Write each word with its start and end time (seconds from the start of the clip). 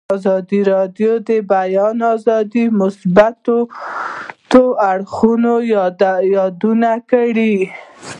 ازادي 0.17 0.61
راډیو 0.73 1.11
د 1.21 1.29
د 1.29 1.29
بیان 1.51 1.97
آزادي 2.13 2.65
د 2.71 2.75
مثبتو 2.79 3.57
اړخونو 4.91 5.53
یادونه 6.33 6.91
کړې. 7.11 7.55